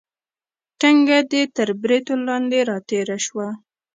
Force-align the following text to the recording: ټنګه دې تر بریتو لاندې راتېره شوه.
ټنګه 0.79 1.19
دې 1.31 1.41
تر 1.55 1.69
بریتو 1.81 2.13
لاندې 2.27 2.59
راتېره 2.69 3.17
شوه. 3.25 3.47